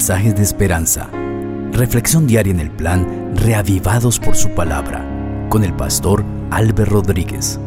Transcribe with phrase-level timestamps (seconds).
[0.00, 1.10] mensajes de esperanza.
[1.72, 5.04] Reflexión diaria en el plan Reavivados por su palabra
[5.50, 7.60] con el pastor Álvaro Rodríguez.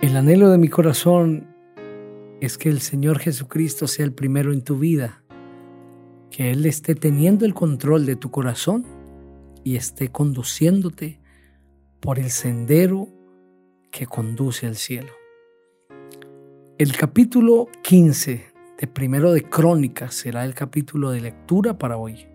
[0.00, 1.54] El anhelo de mi corazón
[2.40, 5.22] es que el Señor Jesucristo sea el primero en tu vida,
[6.30, 8.86] que Él esté teniendo el control de tu corazón
[9.64, 11.20] y esté conduciéndote
[12.00, 13.06] por el sendero
[13.90, 15.12] que conduce al cielo.
[16.76, 22.26] El capítulo 15 de Primero de Crónicas será el capítulo de lectura para hoy.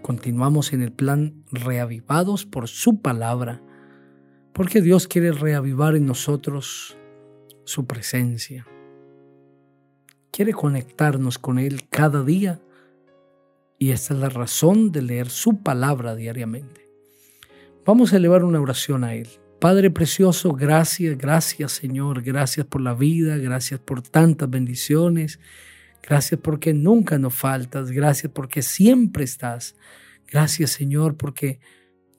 [0.00, 3.60] Continuamos en el plan reavivados por su palabra,
[4.54, 6.96] porque Dios quiere reavivar en nosotros
[7.64, 8.66] su presencia.
[10.30, 12.62] Quiere conectarnos con Él cada día
[13.78, 16.88] y esta es la razón de leer su palabra diariamente.
[17.84, 19.28] Vamos a elevar una oración a Él.
[19.60, 25.38] Padre precioso, gracias, gracias Señor, gracias por la vida, gracias por tantas bendiciones,
[26.02, 29.76] gracias porque nunca nos faltas, gracias porque siempre estás,
[30.26, 31.60] gracias Señor porque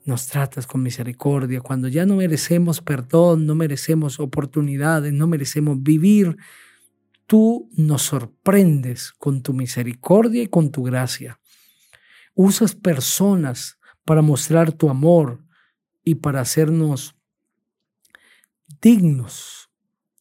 [0.05, 6.37] nos tratas con misericordia cuando ya no merecemos perdón, no merecemos oportunidades, no merecemos vivir.
[7.25, 11.39] Tú nos sorprendes con tu misericordia y con tu gracia.
[12.35, 15.43] Usas personas para mostrar tu amor
[16.03, 17.15] y para hacernos
[18.79, 19.69] dignos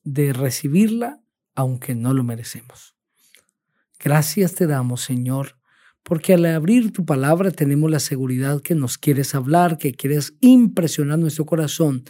[0.02, 1.20] de recibirla
[1.54, 2.94] aunque no lo merecemos.
[3.98, 5.58] Gracias te damos, Señor,
[6.02, 11.18] porque al abrir tu palabra tenemos la seguridad que nos quieres hablar, que quieres impresionar
[11.18, 12.04] nuestro corazón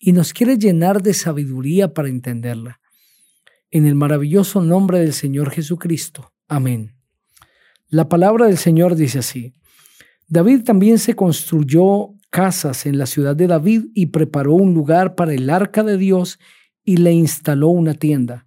[0.00, 2.80] y nos quieres llenar de sabiduría para entenderla.
[3.70, 6.32] En el maravilloso nombre del Señor Jesucristo.
[6.48, 6.96] Amén.
[7.88, 9.54] La palabra del Señor dice así.
[10.28, 15.34] David también se construyó casas en la ciudad de David y preparó un lugar para
[15.34, 16.38] el arca de Dios
[16.84, 18.46] y le instaló una tienda.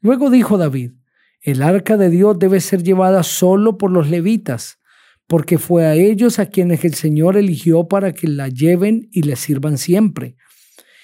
[0.00, 0.92] Luego dijo David,
[1.40, 4.78] el arca de Dios debe ser llevada solo por los levitas,
[5.26, 9.36] porque fue a ellos a quienes el Señor eligió para que la lleven y le
[9.36, 10.36] sirvan siempre.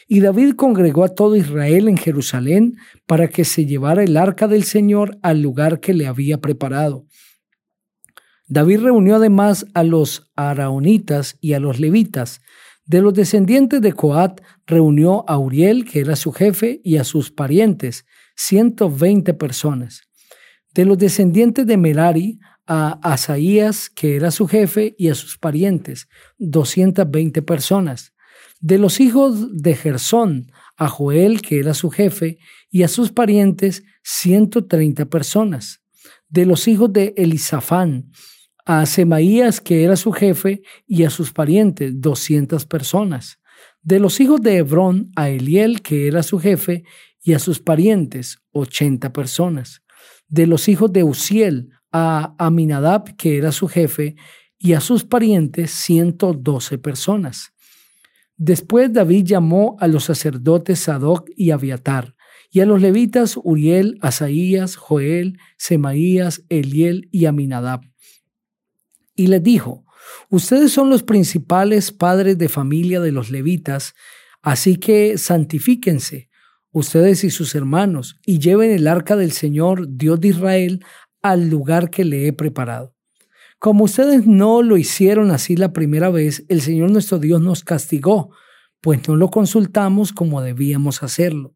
[0.07, 4.65] Y David congregó a todo Israel en Jerusalén para que se llevara el arca del
[4.65, 7.07] Señor al lugar que le había preparado.
[8.51, 12.41] David reunió además a los araonitas y a los levitas.
[12.85, 17.31] De los descendientes de Coat reunió a Uriel, que era su jefe, y a sus
[17.31, 20.03] parientes, 120 personas.
[20.75, 26.09] De los descendientes de Merari, a Asaías, que era su jefe, y a sus parientes,
[26.39, 28.15] 220 personas.
[28.59, 32.39] De los hijos de Gersón, a Joel, que era su jefe,
[32.69, 35.83] y a sus parientes, 130 personas.
[36.29, 38.11] De los hijos de Elisafán,
[38.65, 43.39] a Semaías, que era su jefe, y a sus parientes, 200 personas.
[43.83, 46.85] De los hijos de Hebrón, a Eliel, que era su jefe,
[47.23, 49.83] y a sus parientes, 80 personas.
[50.29, 54.17] De los hijos de Uziel, a Aminadab, que era su jefe,
[54.59, 57.53] y a sus parientes, 112 personas.
[58.37, 62.15] Después David llamó a los sacerdotes Sadoc y Abiatar,
[62.51, 67.90] y a los levitas Uriel, Asaías, Joel, Semaías, Eliel y Aminadab
[69.21, 69.85] y les dijo,
[70.31, 73.95] ustedes son los principales padres de familia de los levitas,
[74.41, 76.31] así que santifíquense,
[76.71, 80.85] ustedes y sus hermanos, y lleven el arca del Señor, Dios de Israel,
[81.21, 82.95] al lugar que le he preparado.
[83.59, 88.31] Como ustedes no lo hicieron así la primera vez, el Señor nuestro Dios nos castigó,
[88.81, 91.55] pues no lo consultamos como debíamos hacerlo.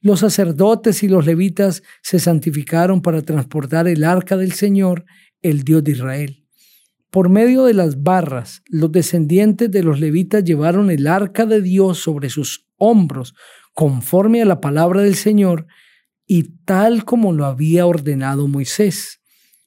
[0.00, 5.04] Los sacerdotes y los levitas se santificaron para transportar el arca del Señor,
[5.42, 6.41] el Dios de Israel.
[7.12, 11.98] Por medio de las barras, los descendientes de los levitas llevaron el arca de Dios
[11.98, 13.34] sobre sus hombros,
[13.74, 15.66] conforme a la palabra del Señor,
[16.26, 19.20] y tal como lo había ordenado Moisés.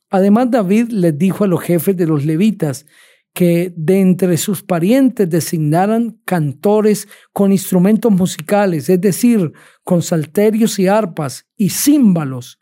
[0.09, 2.87] Además, David les dijo a los jefes de los levitas
[3.31, 9.53] que de entre sus parientes designaran cantores con instrumentos musicales, es decir,
[9.83, 12.59] con salterios y arpas y címbalos,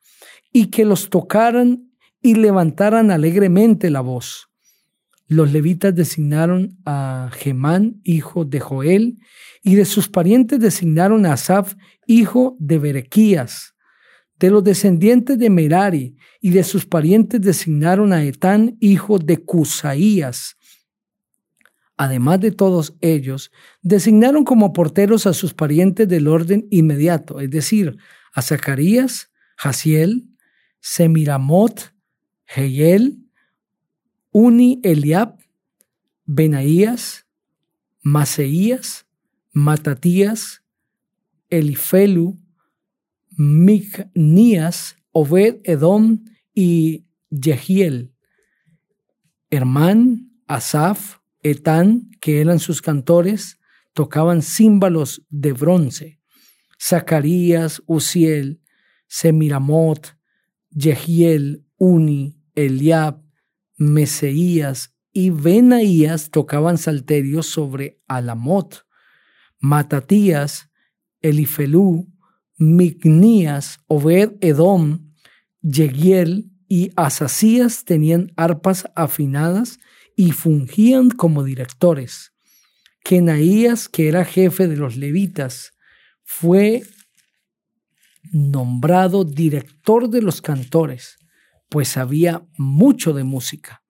[0.52, 1.90] y que los tocaran
[2.22, 4.50] y levantaran alegremente la voz.
[5.34, 9.18] Los levitas designaron a Gemán, hijo de Joel,
[9.64, 11.74] y de sus parientes designaron a Asaf,
[12.06, 13.74] hijo de Berequías.
[14.38, 20.56] De los descendientes de Merari y de sus parientes designaron a Etán, hijo de Cusaías.
[21.98, 23.52] Además de todos ellos,
[23.82, 27.98] designaron como porteros a sus parientes del orden inmediato, es decir,
[28.34, 30.28] a Zacarías, Jaciel,
[30.80, 31.92] Semiramot,
[32.46, 33.23] Heyel,
[34.34, 35.38] Uni Eliab,
[36.26, 37.28] Benaías,
[38.02, 39.06] Maseías,
[39.54, 40.64] Matatías,
[41.50, 42.40] Elifelu,
[43.38, 48.16] Micnías, Obed Edom y Jehiel,
[49.52, 53.60] Hermán, Asaf, Etán, que eran sus cantores,
[53.94, 56.20] tocaban címbalos de bronce.
[56.82, 58.62] Zacarías, Uziel,
[59.08, 60.18] Semiramot,
[60.76, 63.23] Jehiel, Uni, Eliab,
[63.78, 68.86] Meseías y Benaías tocaban salterios sobre Alamot.
[69.60, 70.70] Matatías,
[71.22, 72.12] Elifelú,
[72.58, 75.14] Mignías, Obed Edom,
[75.62, 79.80] Yegiel y Asasías tenían arpas afinadas
[80.16, 82.34] y fungían como directores.
[83.04, 85.74] Kenaías, que era jefe de los levitas,
[86.24, 86.84] fue
[88.32, 91.18] nombrado director de los cantores,
[91.74, 93.82] pues sabía mucho de música.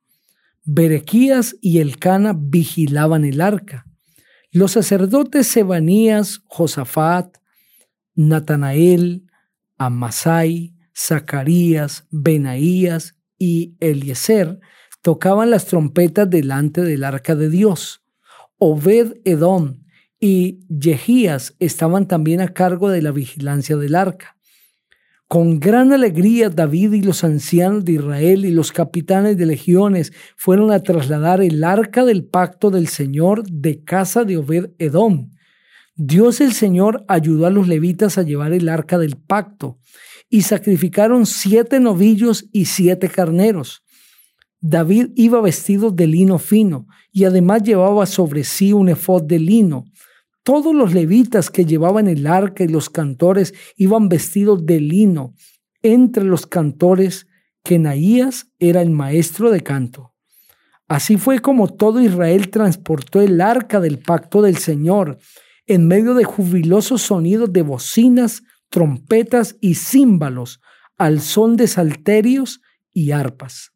[0.63, 3.85] Berequías y Elcana vigilaban el arca.
[4.53, 7.39] Los sacerdotes Sebanías, Josafat,
[8.15, 9.27] Natanael,
[9.77, 14.61] Amasai, Zacarías, Benaías y Eliezer
[15.01, 18.01] tocaban las trompetas delante del arca de Dios.
[18.59, 19.83] Obed Edom
[20.21, 24.37] y Yehías estaban también a cargo de la vigilancia del arca.
[25.33, 30.69] Con gran alegría David y los ancianos de Israel y los capitanes de legiones fueron
[30.69, 35.31] a trasladar el arca del pacto del Señor de casa de Obed Edom.
[35.95, 39.79] Dios el Señor ayudó a los levitas a llevar el arca del pacto
[40.29, 43.81] y sacrificaron siete novillos y siete carneros.
[44.61, 49.85] David iba vestido de lino fino y además llevaba sobre sí un efod de lino.
[50.43, 55.33] Todos los levitas que llevaban el arca y los cantores iban vestidos de lino.
[55.81, 57.27] Entre los cantores,
[57.63, 60.13] Kenaías era el maestro de canto.
[60.87, 65.17] Así fue como todo Israel transportó el arca del pacto del Señor
[65.65, 70.59] en medio de jubilosos sonidos de bocinas, trompetas y címbalos,
[70.97, 72.61] al son de salterios
[72.91, 73.71] y arpas.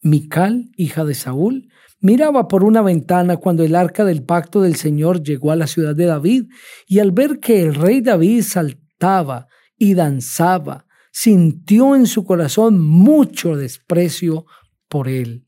[0.00, 1.68] Mical, hija de Saúl,
[2.04, 5.96] miraba por una ventana cuando el arca del pacto del Señor llegó a la ciudad
[5.96, 6.44] de David,
[6.86, 9.46] y al ver que el rey David saltaba
[9.78, 14.44] y danzaba, sintió en su corazón mucho desprecio
[14.86, 15.46] por él.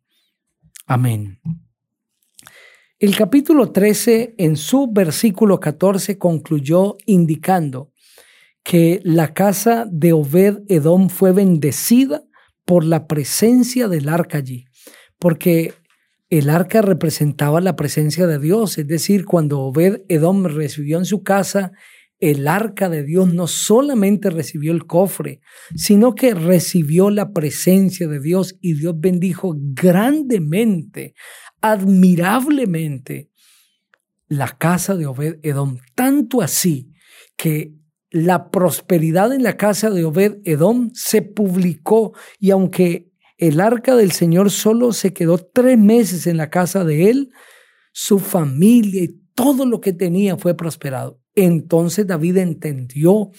[0.87, 1.41] Amén.
[2.99, 7.93] El capítulo 13, en su versículo 14, concluyó indicando
[8.65, 12.23] que la casa de Obed Edom fue bendecida
[12.65, 14.65] por la presencia del arca allí,
[15.19, 15.75] porque
[16.29, 21.23] el arca representaba la presencia de Dios, es decir, cuando Obed Edom recibió en su
[21.23, 21.73] casa
[22.19, 25.41] el arca de Dios, no solamente recibió el cofre,
[25.75, 31.15] sino que recibió la presencia de Dios y Dios bendijo grandemente,
[31.61, 33.31] admirablemente
[34.29, 36.91] la casa de Obed Edom, tanto así
[37.37, 37.75] que
[38.11, 44.13] la prosperidad en la casa de Obed Edom se publicó y aunque el arca del
[44.13, 47.31] Señor solo se quedó tres meses en la casa de él,
[47.93, 51.21] su familia y todo lo que tenía fue prosperado.
[51.35, 53.31] Entonces David entendió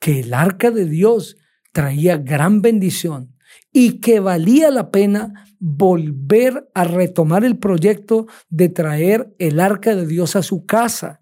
[0.00, 1.36] que el arca de Dios
[1.72, 3.34] traía gran bendición
[3.72, 10.06] y que valía la pena volver a retomar el proyecto de traer el arca de
[10.06, 11.20] Dios a su casa.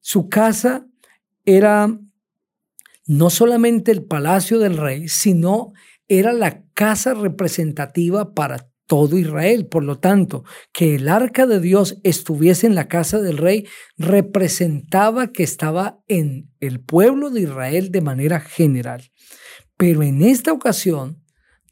[0.00, 0.86] Su casa
[1.44, 1.98] era
[3.06, 5.72] no solamente el palacio del rey, sino
[6.10, 9.66] era la casa representativa para todo Israel.
[9.66, 15.30] Por lo tanto, que el arca de Dios estuviese en la casa del rey representaba
[15.30, 19.12] que estaba en el pueblo de Israel de manera general.
[19.76, 21.22] Pero en esta ocasión,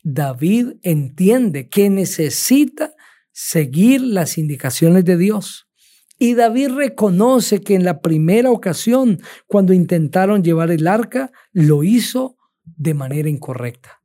[0.05, 2.95] David entiende que necesita
[3.33, 5.69] seguir las indicaciones de Dios.
[6.17, 12.37] Y David reconoce que en la primera ocasión, cuando intentaron llevar el arca, lo hizo
[12.65, 13.98] de manera incorrecta.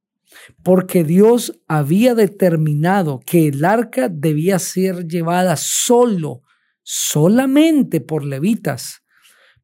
[0.64, 6.42] Porque Dios había determinado que el arca debía ser llevada solo,
[6.84, 9.04] solamente por levitas,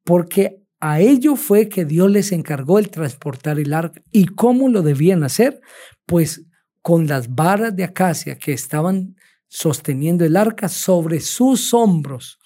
[0.04, 4.02] porque a ello fue que Dios les encargó el transportar el arca.
[4.12, 5.60] ¿Y cómo lo debían hacer?
[6.06, 6.46] Pues
[6.82, 9.16] con las varas de acacia que estaban
[9.48, 12.39] sosteniendo el arca sobre sus hombros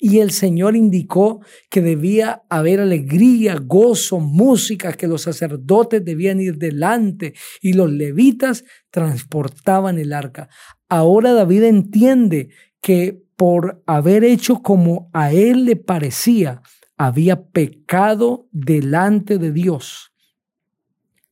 [0.00, 6.56] y el Señor indicó que debía haber alegría, gozo, música, que los sacerdotes debían ir
[6.56, 10.48] delante y los levitas transportaban el arca.
[10.88, 12.48] Ahora David entiende
[12.80, 16.62] que por haber hecho como a él le parecía,
[16.96, 20.12] había pecado delante de Dios.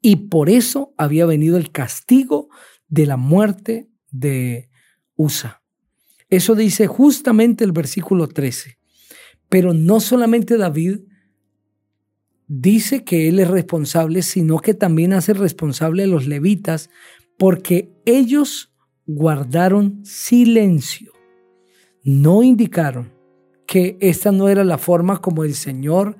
[0.03, 2.49] Y por eso había venido el castigo
[2.87, 4.69] de la muerte de
[5.17, 5.58] Usa.
[6.31, 8.79] Eso dice justamente el versículo 13.
[9.49, 11.01] Pero no solamente David
[12.47, 16.91] dice que Él es responsable, sino que también hace responsable a los levitas
[17.39, 18.75] porque ellos
[19.07, 21.13] guardaron silencio.
[22.03, 23.13] No indicaron
[23.67, 26.17] que esta no era la forma como el Señor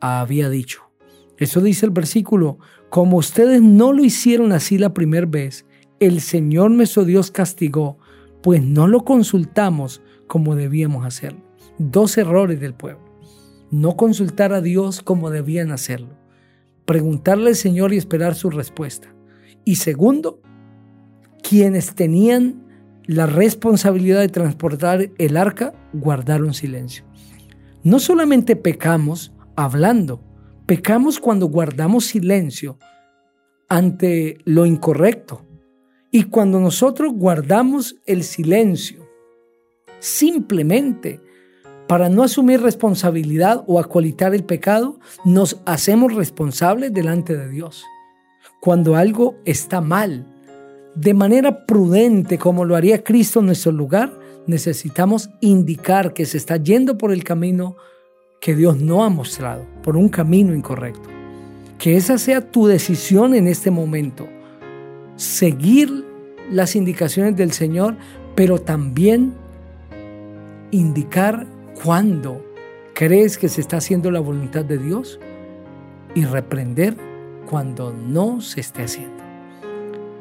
[0.00, 0.82] había dicho.
[1.36, 2.58] Eso dice el versículo,
[2.90, 5.66] como ustedes no lo hicieron así la primera vez,
[6.00, 7.98] el Señor nuestro Dios castigó,
[8.42, 11.42] pues no lo consultamos como debíamos hacerlo.
[11.78, 13.04] Dos errores del pueblo.
[13.70, 16.16] No consultar a Dios como debían hacerlo.
[16.84, 19.14] Preguntarle al Señor y esperar su respuesta.
[19.64, 20.40] Y segundo,
[21.42, 22.64] quienes tenían
[23.04, 27.04] la responsabilidad de transportar el arca guardaron silencio.
[27.82, 30.22] No solamente pecamos hablando,
[30.66, 32.78] pecamos cuando guardamos silencio
[33.68, 35.47] ante lo incorrecto.
[36.10, 39.06] Y cuando nosotros guardamos el silencio,
[39.98, 41.20] simplemente
[41.86, 47.82] para no asumir responsabilidad o acualitar el pecado, nos hacemos responsables delante de Dios.
[48.60, 50.26] Cuando algo está mal,
[50.94, 56.56] de manera prudente, como lo haría Cristo en nuestro lugar, necesitamos indicar que se está
[56.56, 57.76] yendo por el camino
[58.40, 61.08] que Dios no ha mostrado, por un camino incorrecto.
[61.78, 64.28] Que esa sea tu decisión en este momento.
[65.18, 66.06] Seguir
[66.50, 67.96] las indicaciones del Señor,
[68.34, 69.34] pero también
[70.70, 71.46] indicar
[71.82, 72.42] cuándo
[72.94, 75.20] crees que se está haciendo la voluntad de Dios
[76.14, 76.96] y reprender
[77.46, 79.18] cuando no se esté haciendo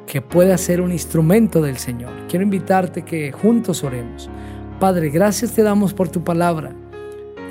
[0.07, 2.11] que pueda ser un instrumento del Señor.
[2.29, 4.29] Quiero invitarte que juntos oremos.
[4.79, 6.73] Padre, gracias te damos por tu palabra.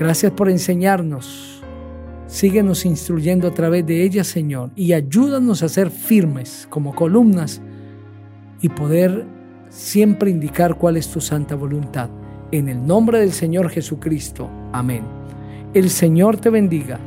[0.00, 1.55] Gracias por enseñarnos.
[2.26, 7.60] Síguenos instruyendo a través de ella, Señor, y ayúdanos a ser firmes como columnas
[8.60, 9.24] y poder
[9.68, 12.10] siempre indicar cuál es tu santa voluntad.
[12.50, 14.48] En el nombre del Señor Jesucristo.
[14.72, 15.02] Amén.
[15.74, 17.00] El Señor te bendiga